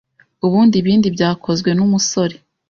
Ubundi 0.45 0.75
ibindi 0.81 1.07
byakozwe 1.15 1.69
n’umusore, 1.77 2.35